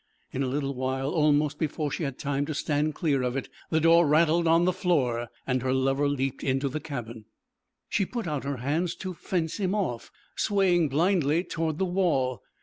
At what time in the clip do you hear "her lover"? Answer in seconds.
5.61-6.09